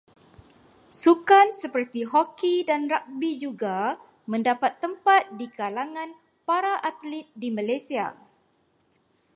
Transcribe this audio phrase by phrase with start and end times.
[1.01, 3.77] Sukan seperti hoki dan ragbi juga
[4.31, 6.09] mendapat tempat di kalangan
[6.47, 8.07] para atlit di Malaysia.